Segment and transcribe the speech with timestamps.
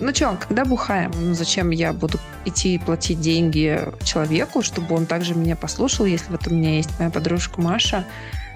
[0.00, 1.12] Ну что, когда бухаем?
[1.16, 6.30] Ну зачем я буду идти и платить деньги человеку, чтобы он также меня послушал, если
[6.30, 8.04] вот у меня есть моя подружка Маша,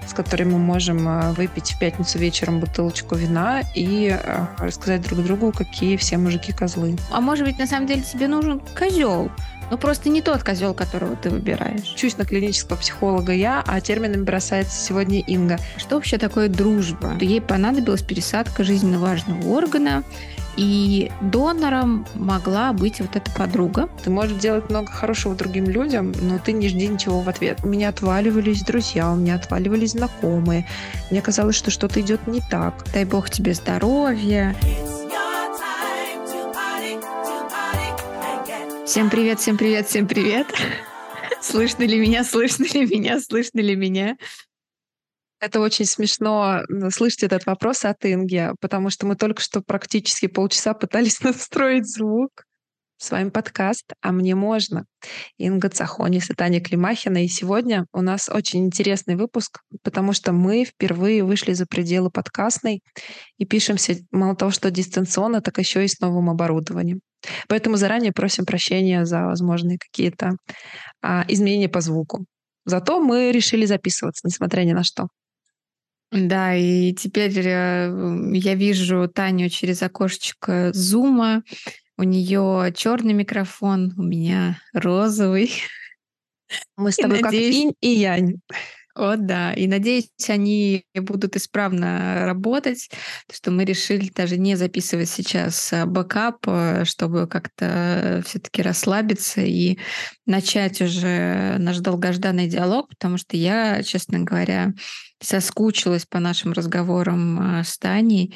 [0.07, 5.23] с которой мы можем э, выпить в пятницу вечером бутылочку вина и э, рассказать друг
[5.23, 6.97] другу, какие все мужики козлы.
[7.11, 9.31] А может быть, на самом деле тебе нужен козел?
[9.69, 11.93] Ну, просто не тот козел, которого ты выбираешь.
[11.95, 15.59] Чусь на клинического психолога я, а терминами бросается сегодня Инга.
[15.77, 17.15] Что вообще такое дружба?
[17.19, 20.03] Ей понадобилась пересадка жизненно важного органа,
[20.59, 23.89] и донором могла быть вот эта подруга.
[24.03, 27.59] Ты можешь делать много хорошего другим людям, но ты не жди ничего в ответ.
[27.63, 30.67] У меня отваливались друзья, у меня отваливались знакомые.
[31.11, 32.83] Мне казалось, что что-то идет не так.
[32.93, 34.53] Дай бог тебе здоровья.
[38.85, 40.47] Всем привет, всем привет, всем привет.
[41.41, 44.17] Слышно ли меня, слышно ли меня, слышно ли меня?
[45.39, 50.73] Это очень смешно слышать этот вопрос от Инги, потому что мы только что практически полчаса
[50.73, 52.43] пытались настроить звук.
[52.97, 54.83] С вами подкаст «А мне можно».
[55.37, 57.23] Инга Цахонис и Таня Климахина.
[57.23, 62.81] И сегодня у нас очень интересный выпуск, потому что мы впервые вышли за пределы подкастной
[63.37, 66.99] и пишемся мало того, что дистанционно, так еще и с новым оборудованием.
[67.47, 70.31] Поэтому заранее просим прощения за возможные какие-то
[71.01, 72.25] а, изменения по звуку.
[72.65, 75.07] Зато мы решили записываться, несмотря ни на что.
[76.11, 81.43] Да, и теперь э, я вижу Таню через окошечко зума.
[81.97, 85.51] У нее черный микрофон, у меня розовый.
[86.77, 87.55] Мы с тобой надеюсь...
[87.55, 88.35] как инь и янь.
[88.95, 89.53] О, да.
[89.53, 92.89] И надеюсь, они будут исправно работать,
[93.31, 99.77] что мы решили даже не записывать сейчас э, backup, э, чтобы как-то все-таки расслабиться и
[100.25, 104.73] начать уже наш долгожданный диалог, потому что я, честно говоря,
[105.21, 108.35] соскучилась по нашим разговорам э, с Таней.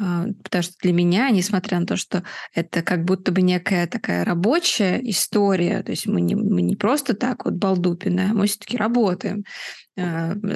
[0.00, 2.22] А, потому что для меня, несмотря на то, что
[2.54, 7.14] это как будто бы некая такая рабочая история, то есть мы не, мы не просто
[7.14, 9.89] так вот балдупины, а мы все-таки работаем, а,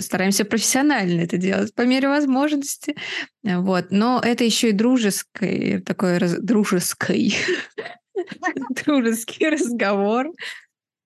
[0.00, 2.97] стараемся профессионально это делать по мере возможности.
[3.43, 3.87] Вот.
[3.91, 7.37] Но это еще и дружеский, такой раз, дружеский,
[8.84, 10.32] дружеский разговор,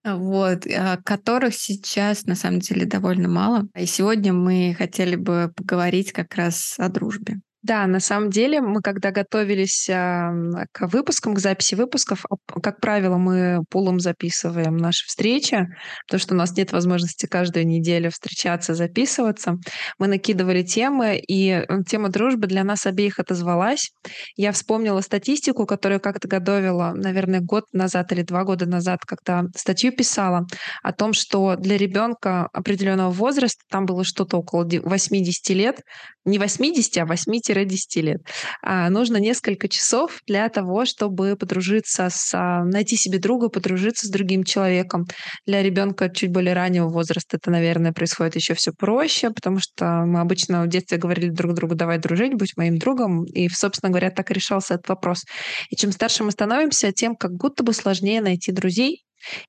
[0.05, 0.65] вот,
[1.05, 3.69] которых сейчас на самом деле довольно мало.
[3.77, 7.41] И сегодня мы хотели бы поговорить как раз о дружбе.
[7.69, 12.25] Да, на самом деле мы когда готовились к выпускам, к записи выпусков,
[12.63, 15.67] как правило, мы пулом записываем наши встречи,
[16.07, 19.57] потому что у нас нет возможности каждую неделю встречаться, записываться.
[19.99, 23.91] Мы накидывали темы, и тема дружбы для нас обеих отозвалась.
[24.35, 29.93] Я вспомнила статистику, которую как-то готовила, наверное, год назад или два года назад, когда статью
[29.93, 30.47] писала
[30.83, 35.83] о том, что для ребенка определенного возраста, там было что-то около 80 лет,
[36.29, 38.21] не 80, а 8-10 лет.
[38.63, 44.11] А нужно несколько часов для того, чтобы подружиться с, а, найти себе друга, подружиться с
[44.11, 45.07] другим человеком.
[45.47, 50.21] Для ребенка чуть более раннего возраста это, наверное, происходит еще все проще, потому что мы
[50.21, 53.25] обычно в детстве говорили друг другу, давай дружить, будь моим другом.
[53.25, 55.25] И, собственно говоря, так и решался этот вопрос.
[55.71, 59.05] И чем старше мы становимся, тем как будто бы сложнее найти друзей,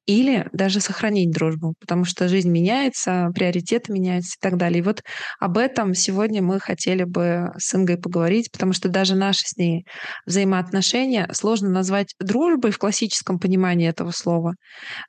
[0.05, 4.79] или даже сохранить дружбу, потому что жизнь меняется, приоритеты меняются и так далее.
[4.79, 5.03] И вот
[5.39, 9.85] об этом сегодня мы хотели бы с Ингой поговорить, потому что даже наши с ней
[10.25, 14.53] взаимоотношения сложно назвать дружбой в классическом понимании этого слова.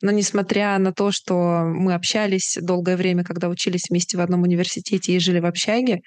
[0.03, 5.13] Но несмотря на то, что мы общались долгое время, когда учились вместе в одном университете
[5.13, 6.01] и жили в общаге,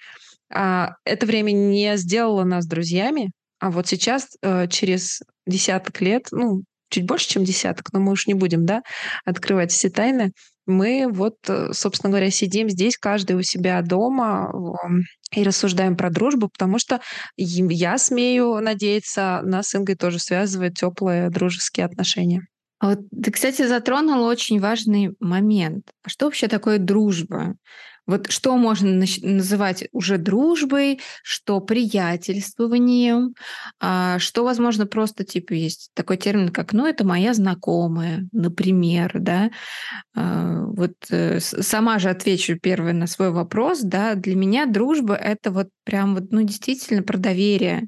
[0.53, 6.63] а, это время не сделало нас друзьями, а вот сейчас, э, через десяток лет, ну,
[6.93, 8.81] чуть больше, чем десяток, но мы уж не будем, да,
[9.25, 10.31] открывать все тайны.
[10.65, 14.53] Мы вот, э, собственно говоря, сидим здесь, каждый у себя дома
[15.31, 17.01] и рассуждаем про дружбу, потому что
[17.35, 22.41] я смею надеяться, нас с Ингой тоже связывают теплые дружеские отношения.
[22.79, 25.85] А вот ты, кстати, затронула очень важный момент.
[26.03, 27.55] А что вообще такое дружба?
[28.05, 33.33] Вот что можно называть уже дружбой, что приятельствованием,
[33.79, 39.51] а что, возможно, просто типа есть такой термин, как «ну, это моя знакомая», например, да.
[40.15, 44.15] А, вот э, сама же отвечу первый на свой вопрос, да.
[44.15, 47.87] Для меня дружба— это вот прям вот, ну, действительно про доверие.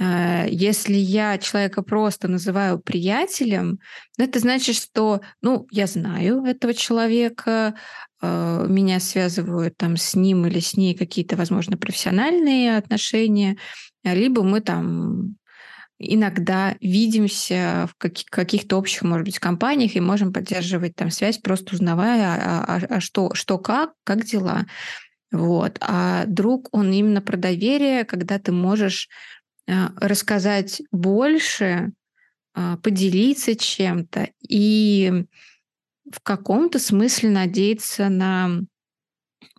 [0.00, 3.78] А, если я человека просто называю приятелем,
[4.18, 7.74] это значит, что, ну, я знаю этого человека,
[8.20, 13.56] Э, меня связывают там с ним или с ней какие-то, возможно, профессиональные отношения,
[14.02, 15.36] либо мы там
[16.00, 22.36] иногда видимся в каких-то общих, может быть, компаниях и можем поддерживать там связь, просто узнавая,
[22.40, 24.66] а, а, а что, что как, как дела.
[25.32, 25.76] Вот.
[25.80, 29.08] А друг, он именно про доверие, когда ты можешь
[30.00, 31.92] рассказать больше,
[32.54, 35.24] а, поделиться чем-то и
[36.10, 38.62] в каком-то смысле надеяться на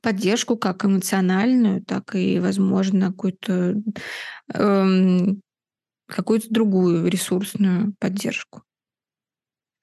[0.01, 3.75] поддержку как эмоциональную, так и, возможно, какую-то
[4.53, 5.41] эм,
[6.07, 8.63] какую-то другую ресурсную поддержку.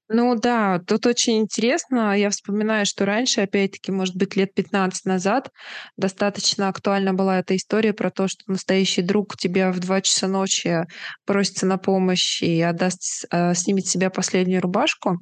[0.08, 2.16] Ну да, тут очень интересно.
[2.16, 5.50] Я вспоминаю, что раньше, опять-таки, может быть, лет 15 назад
[5.96, 10.84] достаточно актуальна была эта история про то, что настоящий друг тебя в 2 часа ночи
[11.24, 15.18] просится на помощь и отдаст, э, снимет с себя последнюю рубашку.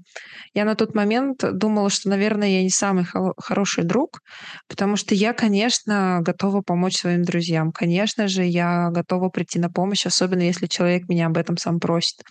[0.55, 3.07] Я на тот момент думала, что, наверное, я не самый
[3.39, 4.21] хороший друг,
[4.69, 7.73] потому что я, конечно, готова помочь своим друзьям.
[7.73, 12.23] Конечно же, я готова прийти на помощь, особенно если человек меня об этом сам просит.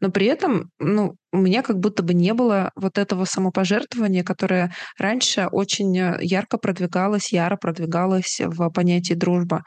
[0.00, 4.72] Но при этом, ну, у меня как будто бы не было вот этого самопожертвования, которое
[4.98, 9.62] раньше очень э, ярко продвигалось, яро продвигалось в понятии дружба.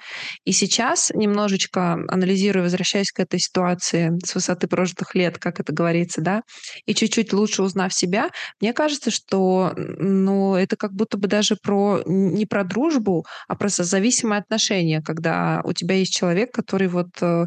[0.45, 6.21] И сейчас, немножечко анализируя, возвращаясь к этой ситуации с высоты прожитых лет, как это говорится,
[6.21, 6.41] да,
[6.85, 8.29] и чуть-чуть лучше узнав себя,
[8.61, 13.69] мне кажется, что ну, это как будто бы даже про не про дружбу, а про
[13.69, 17.45] зависимые отношения, когда у тебя есть человек, который вот э,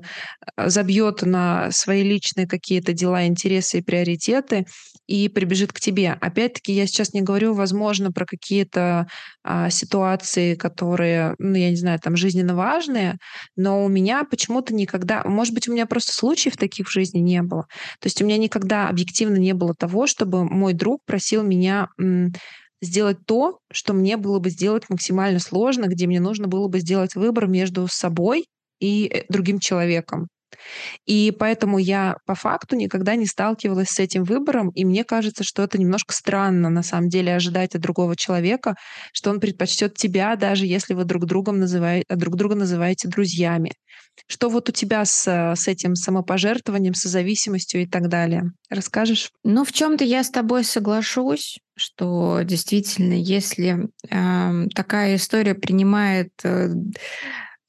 [0.57, 4.67] забьет на свои личные какие-то дела, интересы и приоритеты,
[5.07, 6.13] и прибежит к тебе.
[6.21, 9.07] Опять-таки, я сейчас не говорю, возможно, про какие-то
[9.45, 13.17] а, ситуации, которые, ну, я не знаю, там, жизненно важные,
[13.57, 17.43] но у меня почему-то никогда, может быть, у меня просто случаев таких в жизни не
[17.43, 17.67] было.
[18.01, 21.89] То есть у меня никогда объективно не было того, чтобы мой друг просил меня
[22.83, 27.15] сделать то, что мне было бы сделать максимально сложно, где мне нужно было бы сделать
[27.15, 28.47] выбор между собой
[28.81, 30.29] и э, другим человеком.
[31.07, 35.63] И поэтому я по факту никогда не сталкивалась с этим выбором, и мне кажется, что
[35.63, 38.75] это немножко странно на самом деле ожидать от другого человека,
[39.13, 43.73] что он предпочтет тебя, даже если вы друг, другом называете, друг друга называете друзьями.
[44.29, 48.53] Что вот у тебя с, с этим самопожертвованием, созависимостью и так далее?
[48.71, 49.31] Расскажешь?
[49.43, 56.69] Ну, в чем-то я с тобой соглашусь, что действительно, если э, такая история принимает э,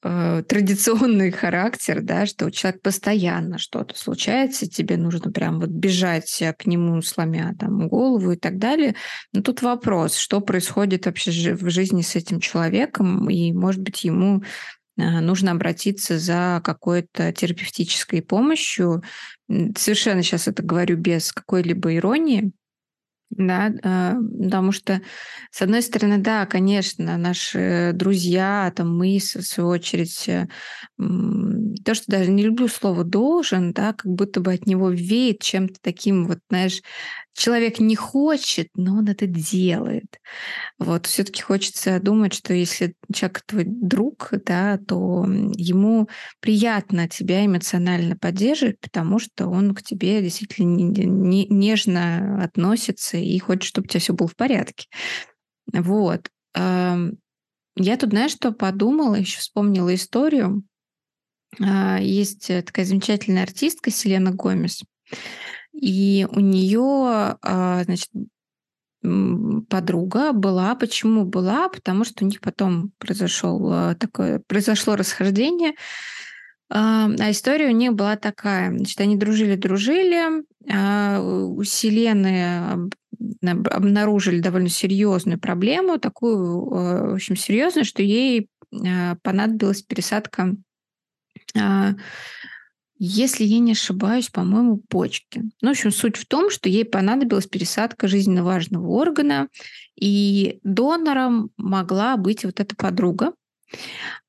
[0.03, 6.43] э, традиционный характер, да, что у человека постоянно что-то случается, тебе нужно прям вот бежать
[6.57, 8.95] к нему, сломя там голову и так далее.
[9.33, 14.43] Но тут вопрос, что происходит вообще в жизни с этим человеком, и, может быть, ему
[14.97, 19.03] э, нужно обратиться за какой-то терапевтической помощью.
[19.77, 22.51] Совершенно сейчас это говорю без какой-либо иронии,
[23.37, 25.01] да, а, потому что,
[25.51, 30.47] с одной стороны, да, конечно, наши друзья, там мы, в свою очередь, э,
[30.97, 35.75] то, что даже не люблю слово «должен», да, как будто бы от него веет чем-то
[35.81, 36.81] таким, вот, знаешь,
[37.33, 40.19] человек не хочет, но он это делает.
[40.77, 46.07] Вот все таки хочется думать, что если человек твой друг, да, то ему
[46.39, 53.85] приятно тебя эмоционально поддерживать, потому что он к тебе действительно нежно относится и хочет, чтобы
[53.85, 54.87] у тебя все было в порядке.
[55.71, 56.29] Вот.
[56.55, 60.63] Я тут, знаешь, что подумала, еще вспомнила историю.
[61.59, 64.83] А, есть такая замечательная артистка Селена Гомес.
[65.73, 68.09] И у нее, а, значит,
[69.69, 70.75] подруга была.
[70.75, 71.67] Почему была?
[71.67, 75.73] Потому что у них потом произошел а, такое, произошло расхождение.
[76.69, 78.69] А история у них была такая.
[78.75, 80.43] Значит, они дружили-дружили.
[81.55, 82.89] У Селены
[83.41, 88.47] обнаружили довольно серьезную проблему, такую, в общем, серьезную, что ей
[89.21, 90.55] понадобилась пересадка
[93.05, 95.41] если я не ошибаюсь, по-моему, почки.
[95.59, 99.49] Ну, в общем, суть в том, что ей понадобилась пересадка жизненно важного органа,
[99.99, 103.33] и донором могла быть вот эта подруга.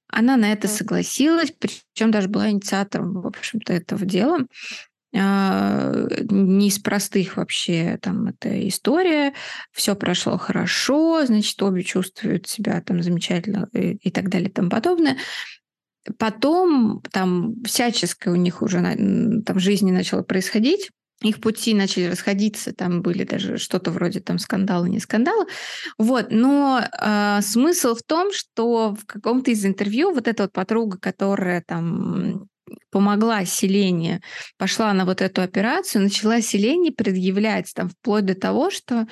[0.08, 4.40] Она на это согласилась, причем даже была инициатором, в общем-то, этого дела.
[5.16, 9.34] А, не из простых вообще там эта история.
[9.70, 14.68] Все прошло хорошо, значит, обе чувствуют себя там замечательно и, и так далее и тому
[14.68, 15.16] подобное.
[16.18, 20.90] Потом там всяческое у них уже там в жизни начало происходить,
[21.22, 25.46] их пути начали расходиться, там были даже что-то вроде там скандала, не скандала.
[25.98, 30.98] Вот, но э, смысл в том, что в каком-то из интервью вот эта вот подруга,
[30.98, 32.48] которая там
[32.90, 34.20] помогла Селене,
[34.58, 39.06] пошла на вот эту операцию, начала Селене предъявлять там вплоть до того, что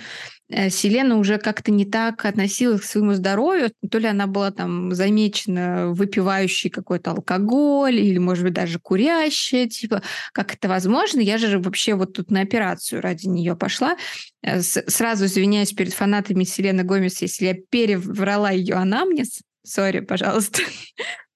[0.49, 4.93] э, Селена уже как-то не так относилась к своему здоровью, то ли она была там
[4.95, 10.03] замечена выпивающей какой-то алкоголь, или, может быть, даже курящая, типа,
[10.33, 11.21] как это возможно?
[11.21, 13.97] Я же вообще вот тут на операцию ради нее пошла.
[14.43, 19.43] Э, сразу извиняюсь перед фанатами Селены Гомес, если я переврала ее анамнез.
[19.65, 20.63] Сори, пожалуйста.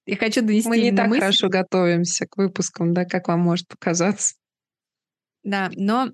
[0.07, 1.19] Я хочу донести Мы не так мысль.
[1.19, 4.35] хорошо готовимся к выпускам, да, как вам может показаться.
[5.43, 6.11] Да, но,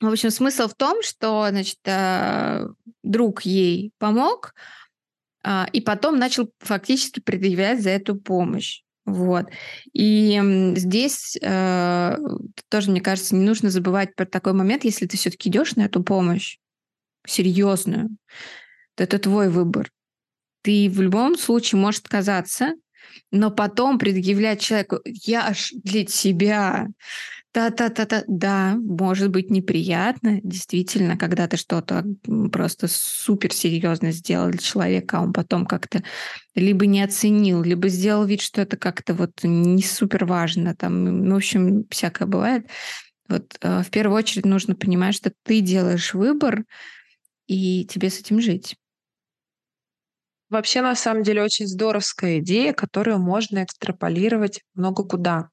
[0.00, 2.66] в общем, смысл в том, что, значит, э,
[3.02, 4.54] друг ей помог,
[5.42, 8.82] а, и потом начал фактически предъявлять за эту помощь.
[9.06, 9.46] Вот.
[9.94, 10.38] И
[10.76, 12.16] здесь э,
[12.68, 16.02] тоже, мне кажется, не нужно забывать про такой момент, если ты все-таки идешь на эту
[16.02, 16.58] помощь
[17.26, 18.10] серьезную,
[18.96, 19.90] то это твой выбор.
[20.60, 22.74] Ты в любом случае можешь отказаться,
[23.30, 26.88] но потом предъявлять человеку, я аж для тебя,
[27.52, 32.04] та-та-та-та, да, может быть неприятно, действительно, когда ты что-то
[32.52, 36.02] просто супер серьезно сделал для человека, а он потом как-то
[36.54, 41.34] либо не оценил, либо сделал вид, что это как-то вот не супер важно, там, ну,
[41.34, 42.66] в общем, всякое бывает.
[43.28, 46.64] Вот э, в первую очередь нужно понимать, что ты делаешь выбор,
[47.46, 48.76] и тебе с этим жить.
[50.50, 55.48] Вообще, на самом деле, очень здоровская идея, которую можно экстраполировать много куда.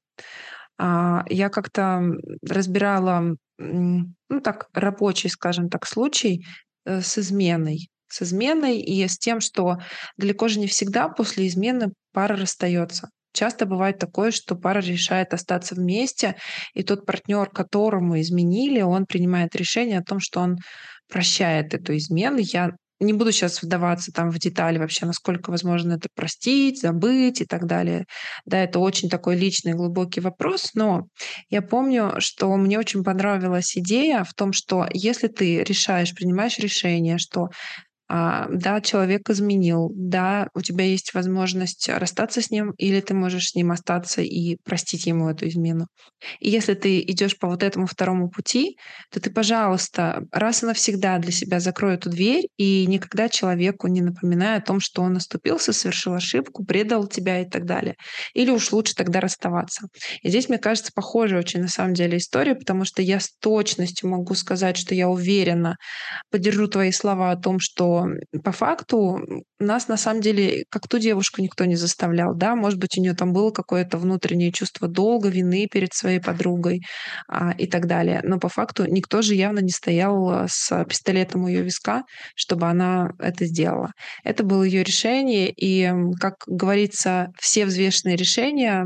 [0.78, 2.02] А, я как-то
[2.46, 6.46] разбирала, ну так, рабочий, скажем так, случай
[6.84, 7.90] э, с изменой.
[8.08, 9.78] С изменой и с тем, что
[10.16, 13.10] далеко же не всегда после измены пара расстается.
[13.32, 16.36] Часто бывает такое, что пара решает остаться вместе,
[16.72, 20.56] и тот партнер, которому изменили, он принимает решение о том, что он
[21.08, 22.38] прощает эту измену.
[22.38, 27.44] Я не буду сейчас вдаваться там в детали вообще, насколько возможно это простить, забыть и
[27.44, 28.06] так далее.
[28.44, 31.08] Да, это очень такой личный, глубокий вопрос, но
[31.50, 37.18] я помню, что мне очень понравилась идея в том, что если ты решаешь, принимаешь решение,
[37.18, 37.48] что
[38.08, 43.54] да, человек изменил, да, у тебя есть возможность расстаться с ним, или ты можешь с
[43.54, 45.88] ним остаться и простить ему эту измену.
[46.38, 48.76] И если ты идешь по вот этому второму пути,
[49.10, 54.02] то ты, пожалуйста, раз и навсегда для себя закрой эту дверь и никогда человеку не
[54.02, 57.96] напоминай о том, что он оступился, совершил ошибку, предал тебя и так далее.
[58.34, 59.88] Или уж лучше тогда расставаться.
[60.22, 64.08] И здесь, мне кажется, похожая очень на самом деле история, потому что я с точностью
[64.08, 65.76] могу сказать, что я уверенно
[66.30, 67.95] поддержу твои слова о том, что
[68.44, 69.20] по факту
[69.58, 73.14] нас на самом деле, как ту девушку, никто не заставлял, да, может быть, у нее
[73.14, 76.82] там было какое-то внутреннее чувство долга, вины перед своей подругой
[77.28, 78.20] а, и так далее.
[78.22, 82.02] Но по факту никто же явно не стоял а, с пистолетом у ее виска,
[82.34, 83.92] чтобы она это сделала.
[84.24, 88.84] Это было ее решение, и, как говорится, все взвешенные решения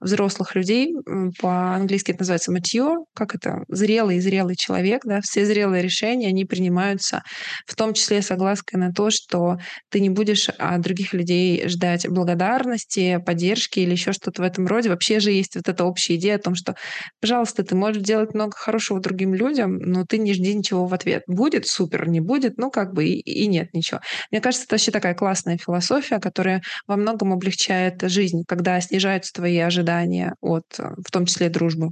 [0.00, 0.92] взрослых людей,
[1.40, 6.44] по-английски это называется mature, как это, зрелый и зрелый человек, да, все зрелые решения, они
[6.44, 7.22] принимаются
[7.66, 9.58] в том числе согласно соглаской на то, что
[9.90, 14.88] ты не будешь от других людей ждать благодарности, поддержки или еще что-то в этом роде.
[14.88, 16.74] Вообще же есть вот эта общая идея о том, что,
[17.20, 21.22] пожалуйста, ты можешь делать много хорошего другим людям, но ты не жди ничего в ответ.
[21.26, 24.00] Будет супер, не будет, ну как бы и, и нет ничего.
[24.30, 29.58] Мне кажется, это вообще такая классная философия, которая во многом облегчает жизнь, когда снижаются твои
[29.58, 31.90] ожидания от, в том числе, дружбы.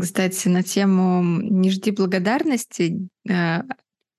[0.00, 3.62] Кстати, на тему «не жди благодарности» э,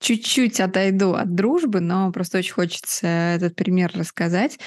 [0.01, 4.59] чуть-чуть отойду от дружбы, но просто очень хочется этот пример рассказать.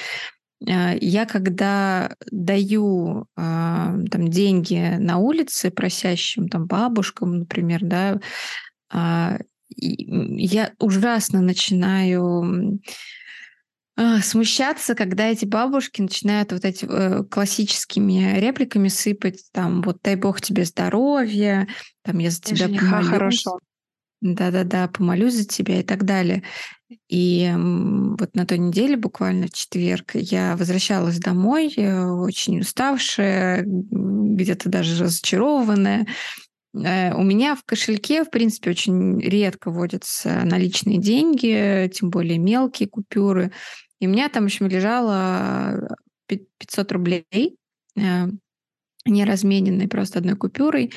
[0.66, 8.20] А, я когда даю а, там, деньги на улице просящим там, бабушкам, например, да,
[8.90, 9.38] а,
[9.76, 12.80] я ужасно начинаю
[14.22, 20.40] смущаться, когда эти бабушки начинают вот эти э, классическими репликами сыпать, там, вот дай бог
[20.40, 21.68] тебе здоровья,
[22.02, 23.08] там, я за тебя помолюсь.
[23.08, 23.58] Хорошо.
[24.24, 26.42] Да-да-да, помолюсь за тебя и так далее.
[27.10, 34.70] И вот на той неделе, буквально в четверг, я возвращалась домой, э, очень уставшая, где-то
[34.70, 36.06] даже разочарованная.
[36.74, 42.88] Э, у меня в кошельке, в принципе, очень редко водятся наличные деньги, тем более мелкие
[42.88, 43.52] купюры.
[44.00, 45.96] И у меня там, в общем, лежало
[46.28, 47.58] 500 рублей,
[47.98, 48.26] э,
[49.04, 50.94] не размененной просто одной купюрой.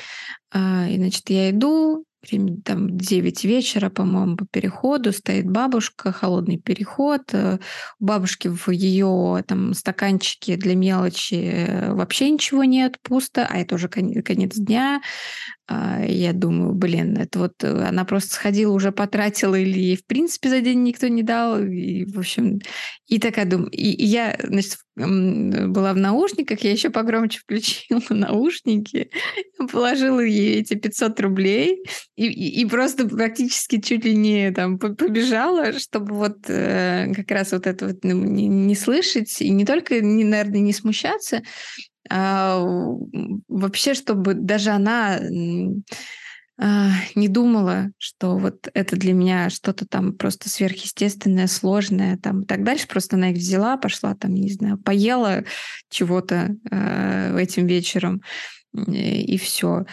[0.54, 7.22] И, значит, я иду, время там 9 вечера, по-моему, по переходу стоит бабушка, холодный переход.
[7.32, 7.58] Э,
[8.00, 13.74] у бабушки в ее там стаканчике для мелочи э, вообще ничего нет, пусто, а это
[13.74, 15.00] уже конец, конец дня.
[15.70, 20.06] А, я думаю, блин, это вот э, она просто сходила, уже потратила, или ей в
[20.06, 21.62] принципе за день никто не дал.
[21.62, 22.60] И, в общем,
[23.06, 23.70] и такая думаю.
[23.70, 29.10] И, и я, значит, была в наушниках, я еще погромче включила наушники,
[29.70, 31.84] положила ей эти 500 рублей
[32.16, 37.52] и, и, и просто практически чуть ли не там побежала, чтобы вот э, как раз
[37.52, 41.42] вот это вот ну, не, не слышать и не только, не, наверное, не смущаться,
[42.08, 45.20] вообще, чтобы даже она
[46.60, 52.46] а, не думала, что вот это для меня что-то там просто сверхъестественное, сложное, там и
[52.46, 52.88] так дальше.
[52.88, 55.44] Просто она их взяла, пошла там, не знаю, поела
[55.88, 58.22] чего-то э, этим вечером
[58.74, 59.86] и все.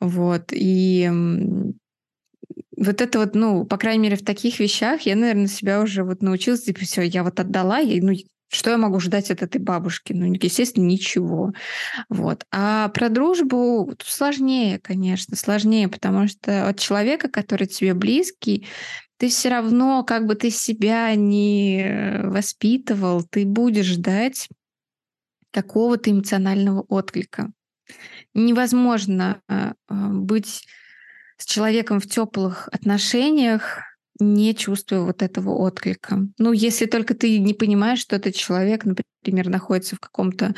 [0.00, 0.52] Вот.
[0.52, 1.10] И
[2.76, 6.20] вот это вот, ну, по крайней мере, в таких вещах я, наверное, себя уже вот
[6.20, 8.12] научилась, типа, все, я вот отдала, ей, ну,
[8.52, 10.12] что я могу ждать от этой бабушки?
[10.12, 11.52] Ну, естественно, ничего.
[12.10, 12.44] Вот.
[12.52, 18.66] А про дружбу сложнее, конечно, сложнее, потому что от человека, который тебе близкий,
[19.16, 24.48] ты все равно, как бы ты себя не воспитывал, ты будешь ждать
[25.50, 27.52] какого-то эмоционального отклика.
[28.34, 30.66] Невозможно а, а, быть
[31.38, 33.80] с человеком в теплых отношениях,
[34.20, 36.26] не чувствую вот этого отклика.
[36.38, 40.54] Ну, если только ты не понимаешь, что этот человек, например, находится в каком-то,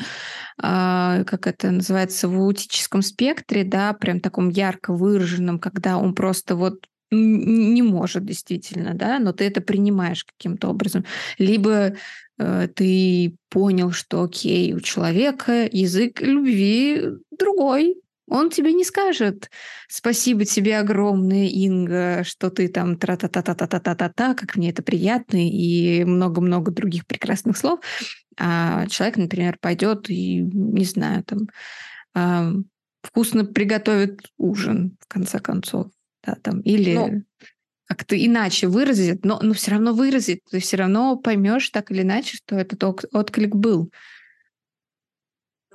[0.61, 6.55] э, как это называется, в аутическом спектре, да, прям таком ярко выраженном, когда он просто
[6.55, 11.05] вот не может действительно, да, но ты это принимаешь каким-то образом.
[11.37, 11.95] Либо
[12.37, 17.95] э, ты понял, что окей, у человека язык любви другой,
[18.27, 19.49] он тебе не скажет
[19.87, 27.05] «Спасибо тебе огромное, Инга, что ты там тра-та-та-та-та-та-та-та, как мне это приятно» и много-много других
[27.05, 27.79] прекрасных слов.
[28.37, 32.65] А человек, например, пойдет и, не знаю, там
[33.01, 35.87] вкусно приготовит ужин, в конце концов.
[36.23, 37.23] Да, там, или ну,
[37.85, 40.39] как-то иначе выразит, но, но все равно выразит.
[40.49, 43.91] Ты все равно поймешь так или иначе, что этот отклик был.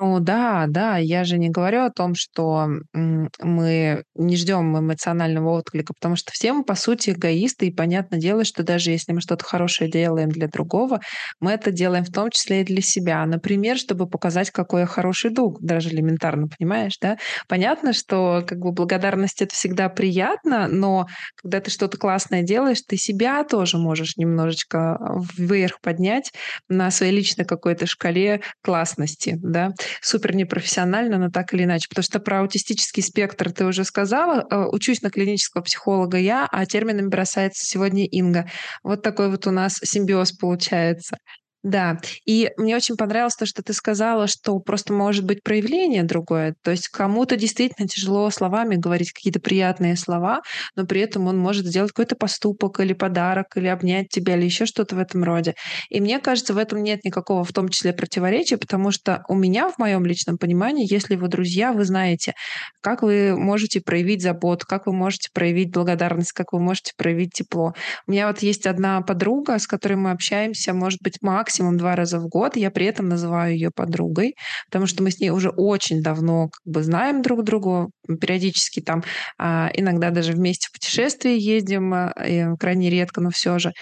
[0.02, 5.92] Ну да, да, я же не говорю о том, что мы не ждем эмоционального отклика,
[5.92, 9.44] потому что все мы, по сути, эгоисты, и понятное дело, что даже если мы что-то
[9.44, 11.00] хорошее делаем для другого,
[11.38, 13.26] мы это делаем в том числе и для себя.
[13.26, 17.18] Например, чтобы показать, какой я хороший друг, даже элементарно, понимаешь, да?
[17.46, 22.96] Понятно, что как бы благодарность это всегда приятно, но когда ты что-то классное делаешь, ты
[22.96, 24.98] себя тоже можешь немножечко
[25.36, 26.32] вверх поднять
[26.70, 31.88] на своей личной какой-то шкале классности, да супер непрофессионально, но так или иначе.
[31.88, 34.46] Потому что про аутистический спектр ты уже сказала.
[34.50, 38.48] Э, учусь на клинического психолога я, а терминами бросается сегодня Инга.
[38.82, 41.16] Вот такой вот у нас симбиоз получается.
[41.62, 46.54] Да, и мне очень понравилось то, что ты сказала, что просто может быть проявление другое.
[46.62, 50.40] То есть кому-то действительно тяжело словами говорить какие-то приятные слова,
[50.74, 54.64] но при этом он может сделать какой-то поступок или подарок, или обнять тебя, или еще
[54.64, 55.54] что-то в этом роде.
[55.90, 59.68] И мне кажется, в этом нет никакого в том числе противоречия, потому что у меня
[59.68, 62.32] в моем личном понимании, если вы друзья, вы знаете,
[62.80, 67.74] как вы можете проявить заботу, как вы можете проявить благодарность, как вы можете проявить тепло.
[68.06, 71.96] У меня вот есть одна подруга, с которой мы общаемся, может быть, максимум максимум два
[71.96, 72.56] раза в год.
[72.56, 74.36] Я при этом называю ее подругой,
[74.66, 77.88] потому что мы с ней уже очень давно как бы знаем друг друга,
[78.20, 79.02] периодически там
[79.36, 82.12] а, иногда даже вместе в путешествии ездим, а,
[82.56, 83.72] крайне редко, но все же.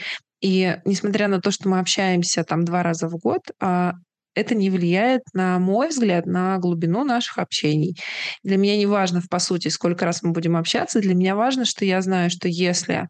[0.41, 3.93] И несмотря на то, что мы общаемся там два раза в год, а,
[4.35, 7.99] это не влияет, на мой взгляд, на глубину наших общений.
[8.43, 11.85] Для меня не важно, по сути, сколько раз мы будем общаться, для меня важно, что
[11.85, 13.09] я знаю, что если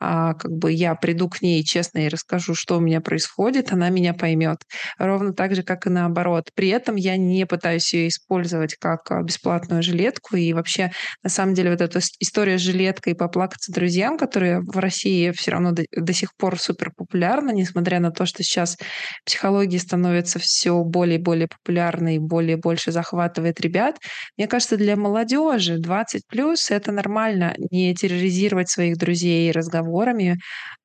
[0.00, 3.90] а, как бы я приду к ней честно и расскажу, что у меня происходит, она
[3.90, 4.62] меня поймет.
[4.98, 6.50] Ровно так же, как и наоборот.
[6.54, 10.36] При этом я не пытаюсь ее использовать как а, бесплатную жилетку.
[10.36, 10.90] И вообще,
[11.22, 15.50] на самом деле, вот эта история с жилеткой и поплакаться друзьям, которые в России все
[15.50, 18.78] равно до, до сих пор супер популярна, несмотря на то, что сейчас
[19.26, 23.98] психология становится все более и более популярной, более и больше захватывает ребят.
[24.38, 30.38] Мне кажется, для молодежи 20 плюс это нормально не терроризировать своих друзей и разговаривать разговорами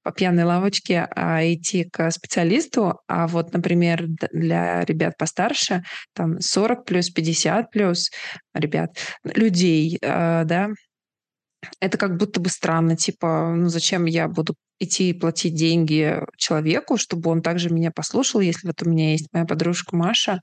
[0.03, 2.99] по пьяной лавочке а идти к специалисту.
[3.07, 8.09] А вот, например, для ребят постарше, там 40 плюс, 50 плюс
[8.53, 8.89] ребят,
[9.23, 10.69] людей, а, да,
[11.79, 16.97] это как будто бы странно, типа, ну зачем я буду идти и платить деньги человеку,
[16.97, 20.41] чтобы он также меня послушал, если вот у меня есть моя подружка Маша,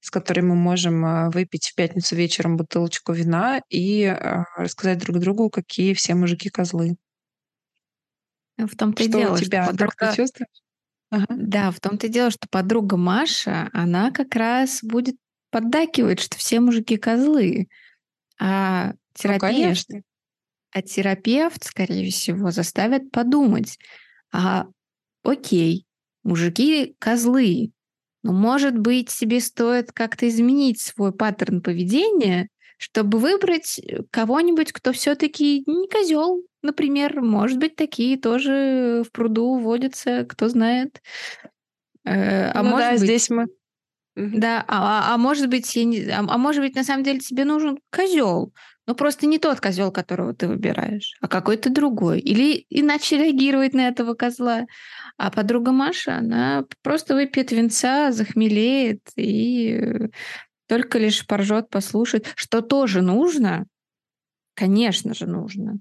[0.00, 5.18] с которой мы можем а, выпить в пятницу вечером бутылочку вина и а, рассказать друг
[5.18, 6.96] другу, какие все мужики козлы.
[8.66, 9.70] В том-то и Что дело, что тебя?
[9.76, 10.62] Ты подруга чувствуешь?
[11.10, 11.26] Ага.
[11.36, 15.16] Да, в том-то и дело, что подруга Маша, она как раз будет
[15.50, 17.68] поддакивать, что все мужики козлы.
[18.40, 18.94] А
[19.24, 20.02] Ну, терапевт, конечно.
[20.72, 23.78] а терапевт, скорее всего, заставит подумать:
[24.32, 24.68] а,
[25.24, 25.86] окей,
[26.24, 27.72] мужики козлы,
[28.24, 32.48] но, может быть, тебе стоит как-то изменить свой паттерн поведения,
[32.82, 37.20] чтобы выбрать э, кого-нибудь, кто все-таки не козел, например.
[37.20, 41.00] Может быть, такие тоже в пруду водятся, кто знает.
[42.04, 43.46] Э, а Ну может да, быть, здесь мы.
[44.16, 47.44] Да, а а может быть, я не а а может быть, на самом деле тебе
[47.44, 48.52] нужен козел,
[48.88, 52.18] но просто не тот козел, которого ты выбираешь, а какой-то другой.
[52.18, 54.66] Или иначе реагировать на этого козла.
[55.16, 60.08] А подруга Маша, она просто выпьет винца, захмелеет и э,
[60.66, 63.66] только лишь поржет, послушает, что тоже нужно,
[64.54, 65.78] конечно же, нужно,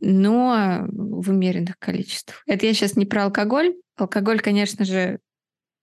[0.00, 2.42] но в умеренных количествах.
[2.46, 3.74] Это я сейчас не про алкоголь.
[3.96, 5.20] Алкоголь, конечно же,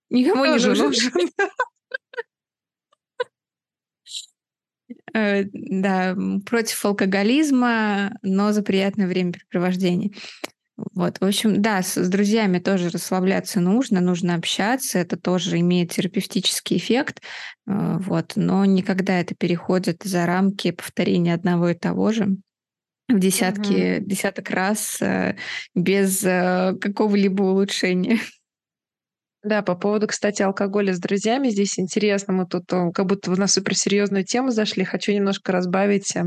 [0.10, 0.78] никому не нужен.
[0.78, 1.12] нужен.
[5.14, 10.12] Э, да, против алкоголизма, но за приятное времяпрепровождение.
[10.94, 15.92] Вот, в общем, да, с, с друзьями тоже расслабляться нужно, нужно общаться, это тоже имеет
[15.92, 17.22] терапевтический эффект,
[17.68, 22.38] э, вот, но никогда это переходит за рамки повторения одного и того же
[23.10, 25.36] в десятки, десяток раз э,
[25.74, 28.20] без э, какого-либо улучшения.
[29.42, 33.48] Да, по поводу, кстати, алкоголя с друзьями, здесь интересно, мы тут э, как будто на
[33.48, 34.84] суперсерьезную тему зашли.
[34.84, 36.26] Хочу немножко разбавить э,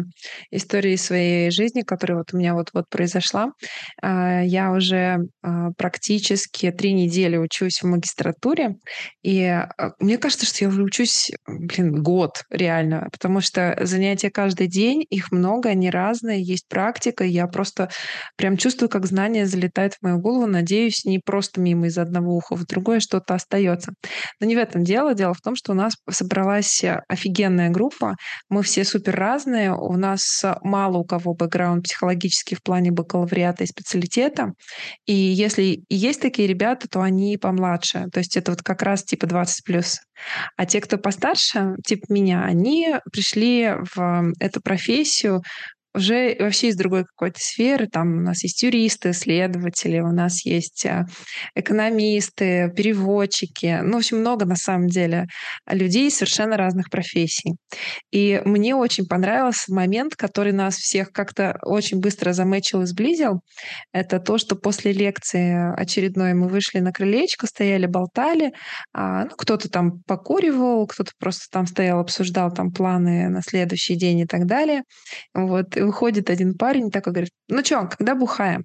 [0.51, 3.53] истории своей жизни, которая вот у меня вот-вот произошла.
[4.01, 8.77] А, Я уже а, практически три недели учусь в магистратуре,
[9.23, 14.69] и а, мне кажется, что я уже учусь, блин, год реально, потому что занятия каждый
[14.69, 17.91] день, их много, они разные, есть практика, я просто
[18.37, 22.57] прям чувствую, как знания залетают в мою голову, надеюсь, не просто мимо из одного уха
[22.57, 23.93] в другое что-то остается.
[24.41, 25.15] Но не в этом дело.
[25.15, 28.17] Дело в том, что у нас собралась э, офигенная группа.
[28.49, 29.75] Мы все супер разные.
[29.75, 34.53] У нас э, мало у кого бэкграунд психологический в плане бакалавриата и специалитета.
[35.07, 38.07] И если есть такие ребята, то они помладше.
[38.13, 40.01] То есть это вот как раз типа 20 плюс.
[40.57, 45.43] А те, кто постарше, типа меня, они пришли в эту профессию
[45.95, 47.87] уже вообще из другой какой-то сферы.
[47.87, 51.07] Там у нас есть юристы, следователи, у нас есть а,
[51.55, 53.81] экономисты, переводчики.
[53.83, 55.27] Ну, в общем, много на самом деле
[55.67, 57.57] людей совершенно разных профессий.
[58.11, 63.41] И мне очень понравился момент, который нас всех как-то очень быстро замечил и сблизил.
[63.93, 68.53] Это то, что после лекции очередной мы вышли на крылечко, стояли, болтали.
[68.95, 74.21] А, ну, кто-то там покуривал, кто-то просто там стоял, обсуждал там планы на следующий день
[74.21, 74.83] и так далее.
[75.35, 75.77] Вот.
[75.85, 78.65] Выходит один парень такой, говорит, ну что, когда бухаем?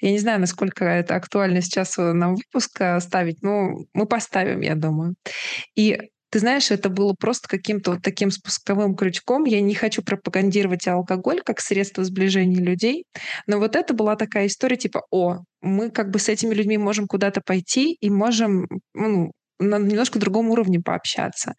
[0.00, 4.60] Я не знаю, насколько это актуально сейчас э, нам выпуск э, ставить, но мы поставим,
[4.60, 5.14] я думаю.
[5.74, 5.98] И
[6.30, 9.44] ты знаешь, это было просто каким-то вот таким спусковым крючком.
[9.44, 13.04] Я не хочу пропагандировать алкоголь как средство сближения людей,
[13.46, 17.06] но вот это была такая история типа, о, мы как бы с этими людьми можем
[17.06, 21.54] куда-то пойти и можем ну, на немножко другом уровне пообщаться.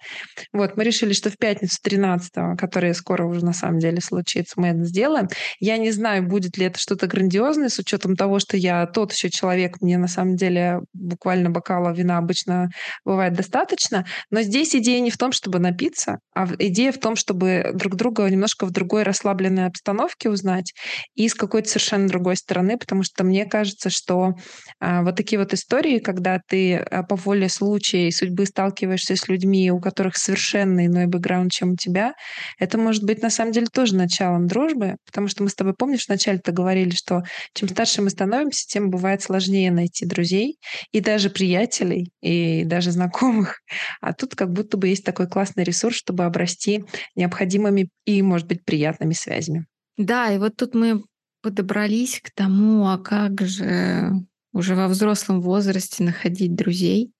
[0.54, 4.68] Вот, мы решили, что в пятницу 13 которая скоро уже на самом деле случится, мы
[4.68, 5.28] это сделаем.
[5.60, 9.30] Я не знаю, будет ли это что-то грандиозное, с учетом того, что я тот еще
[9.30, 12.70] человек, мне на самом деле буквально бокала вина обычно
[13.06, 17.72] бывает достаточно, но здесь идея не в том, чтобы напиться, а идея в том, чтобы
[17.74, 20.74] друг друга немножко в другой расслабленной обстановке узнать
[21.16, 24.34] и с какой-то совершенно другой стороны, потому что мне кажется, что
[24.80, 29.28] а, вот такие вот истории, когда ты а, по воле случая и судьбы сталкиваешься с
[29.28, 32.14] людьми, у которых совершенно иной бэкграунд, чем у тебя,
[32.58, 36.08] это может быть на самом деле тоже началом дружбы, потому что мы с тобой, помнишь,
[36.08, 37.24] вначале-то говорили, что
[37.54, 40.58] чем старше мы становимся, тем бывает сложнее найти друзей
[40.92, 43.62] и даже приятелей, и даже знакомых.
[44.02, 48.64] А тут как будто бы есть такой классный ресурс, чтобы обрасти необходимыми и, может быть,
[48.66, 49.66] приятными связями.
[49.98, 51.04] Да, и вот тут мы
[51.42, 54.12] подобрались к тому, а как же
[54.54, 57.12] уже во взрослом возрасте находить друзей.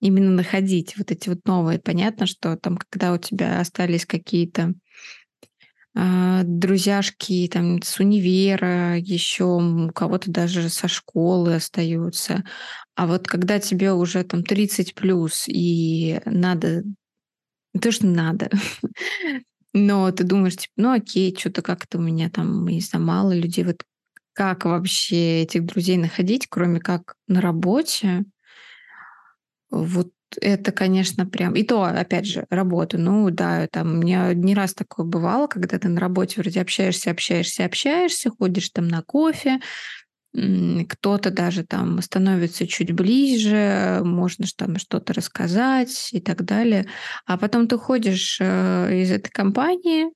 [0.00, 1.80] Именно находить вот эти вот новые.
[1.80, 4.74] Понятно, что там, когда у тебя остались какие-то
[5.94, 12.44] а, друзьяшки там с универа, еще у кого-то даже со школы остаются.
[12.94, 16.84] А вот когда тебе уже там 30 плюс и надо,
[17.80, 18.50] то, что надо,
[19.74, 23.64] но ты думаешь, типа, ну окей, что-то как-то у меня там, не знаю, мало людей.
[23.64, 23.82] Вот
[24.34, 28.24] как вообще этих друзей находить, кроме как на работе?
[29.70, 31.54] Вот это, конечно, прям...
[31.54, 32.98] И то, опять же, работа.
[32.98, 37.64] Ну да, там меня не раз такое бывало, когда ты на работе вроде общаешься, общаешься,
[37.64, 39.60] общаешься, ходишь там на кофе,
[40.32, 46.86] кто-то даже там становится чуть ближе, можно там что-то рассказать и так далее.
[47.24, 50.08] А потом ты ходишь э, из этой компании,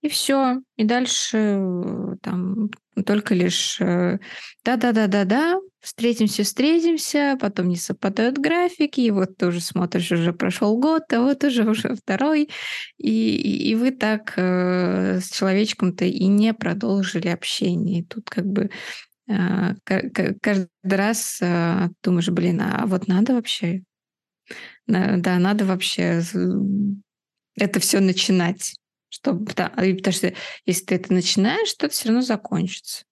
[0.00, 0.60] и все.
[0.76, 2.70] И дальше э, там
[3.06, 4.18] только лишь э,
[4.64, 11.02] да-да-да-да-да, встретимся, встретимся, потом не совпадают графики, и вот ты уже смотришь, уже прошел год,
[11.12, 12.48] а вот уже уже второй,
[12.98, 18.00] и, и вы так э, с человечком-то и не продолжили общение.
[18.00, 18.70] И тут как бы
[19.26, 23.82] ка- каждый раз а, думаешь, блин, а вот надо вообще
[24.86, 26.22] Да, надо вообще
[27.56, 28.74] это все начинать.
[29.08, 30.32] Чтобы, да, потому что
[30.64, 33.04] если ты это начинаешь, то это все равно закончится.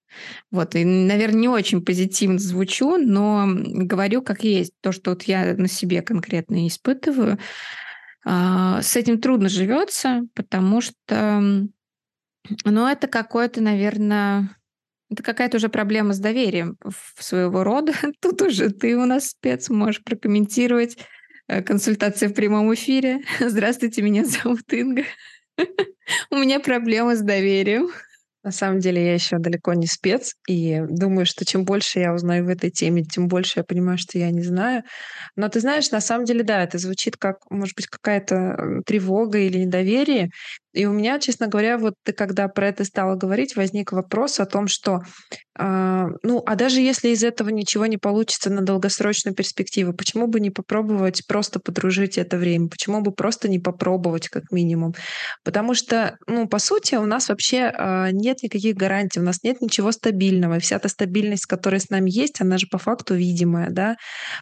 [0.51, 4.73] Вот, и, наверное, не очень позитивно звучу, но говорю как есть.
[4.81, 7.39] То, что вот я на себе конкретно испытываю,
[8.25, 11.41] а, с этим трудно живется, потому что,
[12.65, 14.57] ну, это какое-то, наверное,
[15.11, 16.77] это какая-то уже проблема с доверием
[17.19, 17.93] своего рода.
[18.21, 20.99] Тут уже ты у нас спец, можешь прокомментировать.
[21.49, 23.23] Э, консультация в прямом эфире.
[23.41, 25.03] Здравствуйте, меня зовут Инга.
[26.31, 27.91] У меня проблемы с доверием.
[28.43, 32.47] На самом деле я еще далеко не спец, и думаю, что чем больше я узнаю
[32.47, 34.83] в этой теме, тем больше я понимаю, что я не знаю.
[35.37, 39.59] Но ты знаешь, на самом деле, да, это звучит как, может быть, какая-то тревога или
[39.59, 40.31] недоверие.
[40.73, 44.47] И у меня, честно говоря, вот ты когда про это стала говорить, возник вопрос о
[44.47, 45.01] том, что,
[45.61, 50.51] ну, а даже если из этого ничего не получится на долгосрочную перспективу, почему бы не
[50.51, 52.69] попробовать просто подружить это время?
[52.69, 54.95] Почему бы просто не попробовать как минимум?
[55.45, 59.61] Потому что, ну, по сути, у нас вообще э, нет никаких гарантий, у нас нет
[59.61, 60.61] ничего стабильного.
[60.61, 63.97] Вся эта стабильность, которая с нами есть, она же по факту видимая, да?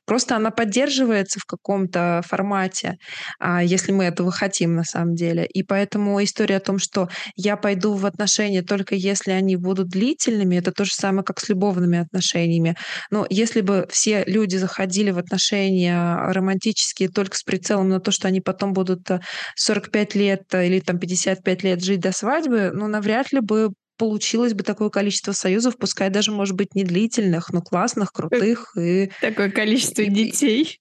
[0.07, 2.99] Просто она поддерживается в каком-то формате,
[3.41, 5.47] э, если мы этого хотим на самом деле.
[5.47, 10.57] И поэтому история о том, что я пойду в отношения только если они будут длительными,
[10.57, 12.77] это то же самое, как с любовными отношениями.
[13.11, 18.29] Но если бы все люди заходили в отношения романтические только с прицелом на то, что
[18.29, 19.09] они потом будут
[19.57, 23.71] 45 э, лет э, или там 55 лет жить до свадьбы, ну, навряд ли бы
[23.97, 28.73] получилось бы такое количество союзов, пускай даже, может быть, не длительных, но классных, крутых.
[28.79, 29.11] И...
[29.21, 30.79] Такое количество детей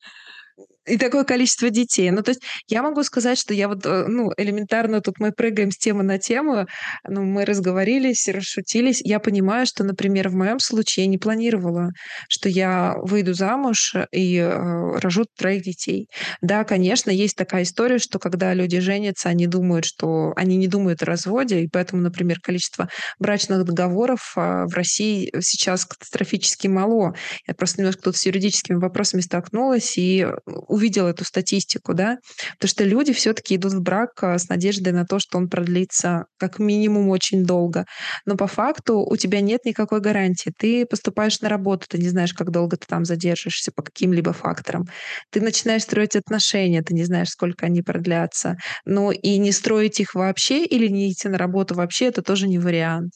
[0.88, 2.10] и такое количество детей.
[2.12, 5.72] Ну, то есть я могу сказать, что я вот, э, ну, элементарно тут мы прыгаем
[5.72, 6.66] с темы на тему,
[7.08, 9.02] ну, мы разговорились, расшутились.
[9.04, 11.92] Я понимаю, что, например, в моем случае я не планировала,
[12.30, 16.08] что я выйду замуж и э, рожу троих детей.
[16.42, 21.02] Да, конечно, есть такая история, что когда люди женятся, они думают, что они не думают
[21.04, 27.14] о разводе, и поэтому, например, количество брачных договоров э, в России сейчас катастрофически мало.
[27.46, 30.28] Я просто немножко тут с юридическими вопросами столкнулась и
[30.78, 32.18] увидел эту статистику, да,
[32.60, 36.26] то что люди все-таки идут в брак а, с надеждой на то, что он продлится
[36.38, 37.86] как минимум очень долго.
[38.26, 40.52] Но по факту у тебя нет никакой гарантии.
[40.58, 44.86] Ты поступаешь на работу, ты не знаешь, как долго ты там задержишься по каким-либо факторам.
[45.32, 48.58] Ты начинаешь строить отношения, ты не знаешь, сколько они продлятся.
[48.86, 52.60] Ну и не строить их вообще или не идти на работу вообще, это тоже не
[52.60, 53.12] вариант.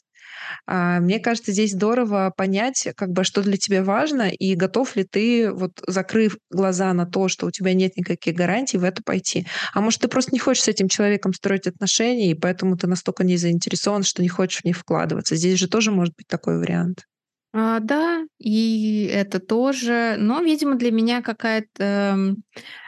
[0.66, 5.04] А, мне кажется, здесь здорово понять, как бы, что для тебя важно, и готов ли
[5.04, 9.46] ты, вот закрыв глаза на то, что у тебя нет никаких гарантий, в это пойти.
[9.74, 13.24] А может, ты просто не хочешь с этим человеком строить отношения, и поэтому ты настолько
[13.24, 15.36] не заинтересован, что не хочешь в них вкладываться.
[15.36, 17.06] Здесь же тоже может быть такой вариант.
[17.54, 20.16] А, да, и это тоже.
[20.18, 22.36] Но, видимо, для меня какая-то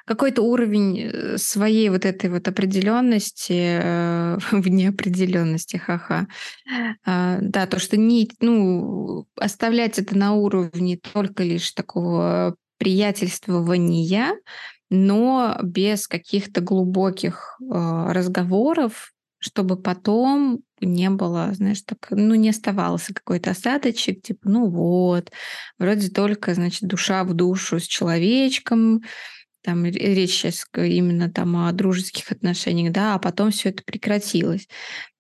[0.07, 6.27] какой-то уровень э, своей вот этой вот определенности э, в неопределенности, ха-ха.
[7.05, 14.35] А, да, то, что не, ну, оставлять это на уровне только лишь такого приятельствования,
[14.91, 23.15] но без каких-то глубоких э, разговоров, чтобы потом не было, знаешь, так, ну, не оставался
[23.15, 25.31] какой-то осадочек, типа, ну вот,
[25.79, 29.03] вроде только, значит, душа в душу с человечком,
[29.63, 34.69] там речь сейчас именно там о дружеских отношениях, да, а потом все это прекратилось.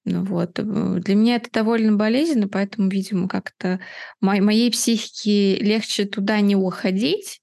[0.04, 0.58] Ну вот.
[0.58, 0.62] Э,
[1.00, 3.80] для меня это довольно болезненно, поэтому, видимо, как-то
[4.20, 7.40] моей психике легче туда не уходить,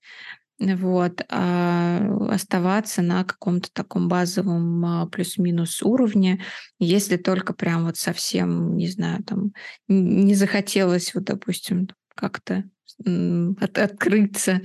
[0.62, 6.44] вот, а оставаться на каком-то таком базовом а, плюс-минус уровне,
[6.80, 9.54] если только прям вот совсем, не знаю, там
[9.88, 12.64] не захотелось, вот, допустим, как-то
[13.04, 14.62] от, открыться,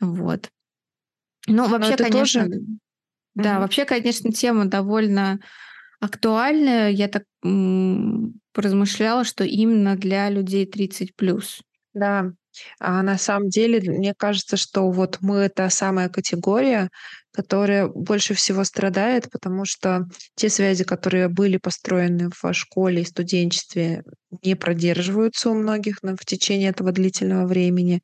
[0.00, 0.50] вот.
[1.48, 2.60] Ну, вообще, конечно, тоже...
[3.34, 3.58] да, mm-hmm.
[3.58, 5.40] вообще, конечно, тема довольно
[6.00, 6.90] актуальная.
[6.90, 11.62] Я так м- поразмышляла, что именно для людей 30 плюс.
[11.94, 12.32] Да,
[12.80, 16.88] а на самом деле, мне кажется, что вот мы та самая категория,
[17.32, 24.02] которая больше всего страдает, потому что те связи, которые были построены в школе и студенчестве,
[24.42, 28.00] не продерживаются у многих в течение этого длительного времени.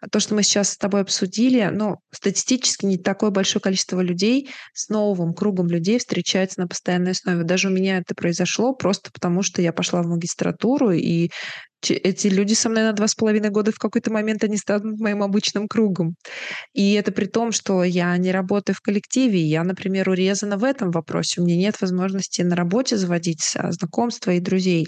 [0.00, 4.50] А то, что мы сейчас с тобой обсудили, ну, статистически не такое большое количество людей
[4.74, 7.44] с новым кругом людей встречается на постоянной основе.
[7.44, 11.30] Даже у меня это произошло просто потому, что я пошла в магистратуру, и
[11.90, 15.22] эти люди со мной на два с половиной года в какой-то момент они станут моим
[15.22, 16.14] обычным кругом.
[16.72, 19.40] И это при том, что я не работаю в коллективе.
[19.40, 21.40] Я, например, урезана в этом вопросе.
[21.40, 24.86] У меня нет возможности на работе заводить а, знакомства и друзей.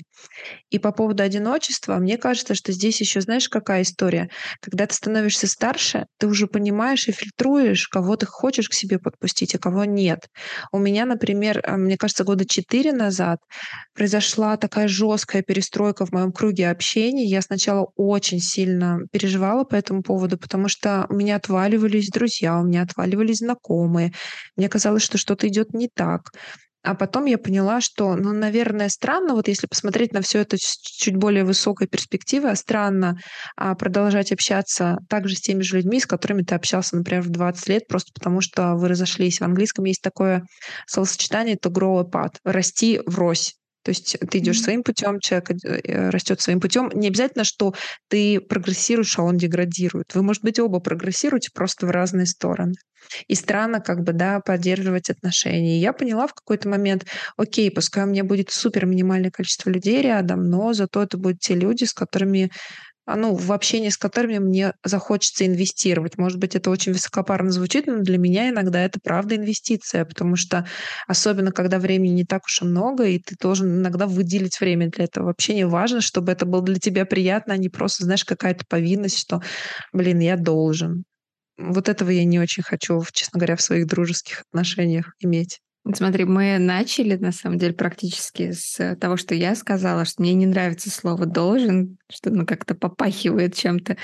[0.71, 4.29] И по поводу одиночества, мне кажется, что здесь еще знаешь, какая история?
[4.61, 9.55] Когда ты становишься старше, ты уже понимаешь и фильтруешь, кого ты хочешь к себе подпустить,
[9.55, 10.29] а кого нет.
[10.73, 13.39] У меня, например, а, мне кажется, года четыре назад
[13.95, 16.86] произошла такая жесткая перестройка в моем круге общения.
[16.95, 22.65] Я сначала очень сильно переживала по этому поводу, потому что у меня отваливались друзья, у
[22.65, 24.13] меня отваливались знакомые.
[24.57, 26.31] Мне казалось, что что-то идет не так.
[26.87, 30.79] А потом я поняла, что, ну, наверное, странно, вот если посмотреть на все это с
[30.81, 33.19] чуть более высокой перспективы, а странно
[33.57, 37.69] а, продолжать общаться также с теми же людьми, с которыми ты общался, например, в 20
[37.69, 39.41] лет, просто потому что вы разошлись.
[39.41, 40.45] В английском есть такое
[40.87, 43.57] словосочетание, это grow apart, расти врозь.
[43.87, 46.91] То есть ты идешь своим путем, человек э, растет своим путем.
[46.93, 47.73] Не обязательно, что
[48.09, 50.13] ты прогрессируешь, а он деградирует.
[50.13, 52.75] Вы, может быть, оба прогрессируете просто в разные стороны.
[53.29, 55.77] И странно как бы, да, поддерживать отношения.
[55.77, 60.03] И я поняла в какой-то момент, окей, пускай у меня будет супер минимальное количество людей
[60.03, 62.51] рядом, но зато это будут те люди, с которыми
[63.15, 66.19] ну, в общении с которыми мне захочется инвестировать.
[66.19, 70.67] Может быть, это очень высокопарно звучит, но для меня иногда это правда инвестиция, потому что
[71.07, 75.05] особенно, когда времени не так уж и много, и ты должен иногда выделить время для
[75.05, 75.27] этого.
[75.27, 79.19] Вообще не важно, чтобы это было для тебя приятно, а не просто, знаешь, какая-то повинность,
[79.19, 79.41] что,
[79.93, 81.05] блин, я должен.
[81.59, 85.61] Вот этого я не очень хочу, честно говоря, в своих дружеских отношениях иметь.
[85.95, 90.47] Смотри, мы начали, на самом деле, практически с того, что я сказала, что мне не
[90.47, 93.97] нравится слово «должен», что оно как-то попахивает чем-то.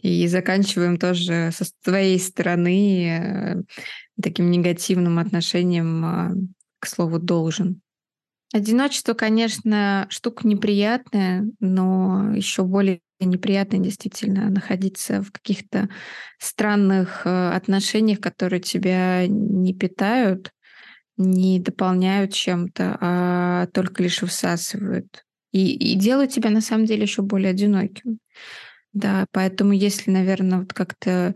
[0.00, 3.62] И заканчиваем тоже со твоей стороны э,
[4.20, 6.32] таким негативным отношением а,
[6.78, 7.80] к слову «должен».
[8.52, 15.88] Одиночество, конечно, штука неприятная, но еще более неприятно действительно находиться в каких-то
[16.38, 20.52] странных э, отношениях, которые тебя не питают,
[21.16, 25.24] не дополняют чем-то, а только лишь всасывают.
[25.52, 28.18] И, и делают тебя на самом деле еще более одиноким.
[28.94, 31.34] Да, поэтому если, наверное, вот как-то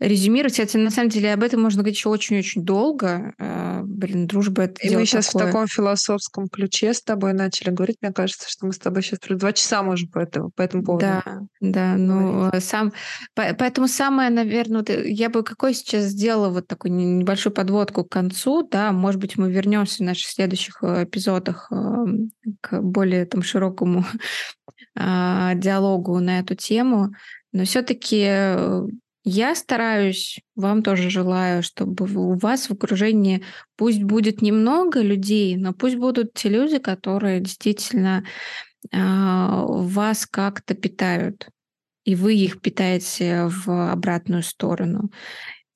[0.00, 3.32] резюмировать, хотя на самом деле об этом можно говорить еще очень-очень долго.
[3.38, 5.44] А, блин, дружба это И мы сейчас такое.
[5.44, 7.98] в таком философском ключе с тобой начали говорить.
[8.02, 11.06] Мне кажется, что мы с тобой сейчас два часа можем по этому, по этому поводу
[11.06, 11.22] Да,
[11.60, 12.92] да, ну, сам...
[13.34, 18.10] Поэтому самое, наверное, вот э, я бы какой сейчас сделала вот такую небольшую подводку к
[18.10, 21.70] концу, да, может быть, мы вернемся в наших следующих э, эпизодах
[22.60, 24.04] к более там широкому
[24.98, 26.95] а, диалогу на эту тему.
[27.52, 28.86] Но все-таки э,
[29.28, 33.42] я стараюсь, вам тоже желаю, чтобы у вас в окружении
[33.76, 38.24] пусть будет немного людей, но пусть будут те люди, которые действительно
[38.92, 41.48] а, вас как-то питают,
[42.04, 45.10] и вы их питаете в обратную сторону.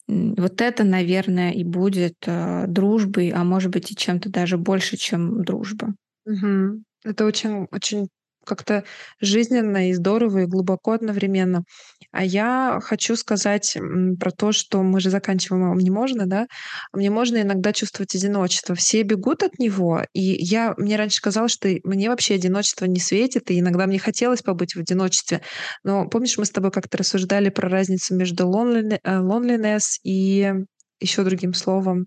[0.07, 5.43] Вот это, наверное, и будет э, дружбой, а может быть и чем-то даже больше, чем
[5.43, 5.95] дружба.
[6.25, 6.83] Угу.
[7.05, 8.09] Это очень, очень
[8.45, 8.85] как-то
[9.21, 11.65] жизненно и здорово, и глубоко одновременно.
[12.13, 13.77] А я хочу сказать
[14.19, 16.47] про то, что мы же заканчиваем, а мне можно, да?
[16.93, 18.75] А мне можно иногда чувствовать одиночество.
[18.75, 23.51] Все бегут от него, и я, мне раньше казалось, что мне вообще одиночество не светит,
[23.51, 25.43] и иногда мне хотелось побыть в одиночестве.
[25.85, 30.53] Но помнишь, мы с тобой как-то рассуждали про разницу между э, loneliness и
[31.01, 32.07] еще другим словом.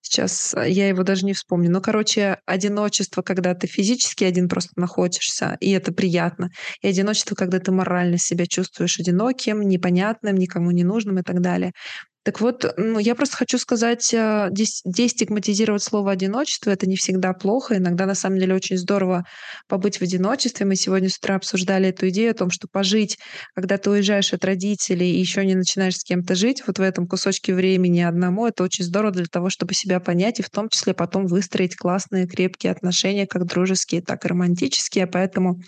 [0.00, 1.70] Сейчас э, я его даже не вспомню.
[1.70, 6.50] Но, короче, одиночество, когда ты физически один просто находишься, и это приятно.
[6.82, 11.72] И одиночество, когда ты морально себя чувствуешь одиноким, непонятным, никому не нужным и так далее.
[12.24, 17.78] Так вот, ну, я просто хочу сказать, э, дестигматизировать слово «одиночество»— это не всегда плохо.
[17.78, 19.24] Иногда, на самом деле, очень здорово
[19.66, 20.64] побыть в одиночестве.
[20.64, 23.18] Мы сегодня с утра обсуждали эту идею о том, что пожить,
[23.56, 27.08] когда ты уезжаешь от родителей и еще не начинаешь с кем-то жить, вот в этом
[27.08, 30.94] кусочке времени одному, это очень здорово для того, чтобы себя понять и в том числе
[30.94, 35.08] потом выстроить классные, крепкие отношения, как дружеские, так и романтические.
[35.08, 35.60] Поэтому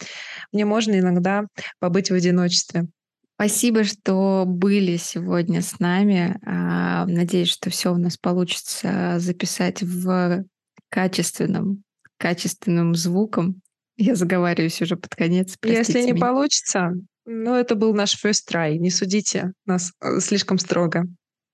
[0.52, 1.42] мне можно иногда
[1.80, 2.93] побыть в одиночестве.
[3.36, 6.38] Спасибо, что были сегодня с нами.
[6.46, 10.44] А, надеюсь, что все у нас получится записать в
[10.88, 11.82] качественном,
[12.16, 13.60] качественным звуком.
[13.96, 15.56] Я заговариваюсь уже под конец.
[15.64, 16.20] Если не меня.
[16.20, 16.92] получится,
[17.26, 18.76] ну, это был наш first try.
[18.76, 21.04] Не судите нас э, слишком строго.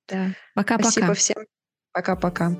[0.08, 0.34] Да.
[0.54, 0.90] Пока-пока.
[0.90, 1.36] Спасибо всем.
[1.92, 2.56] Пока-пока.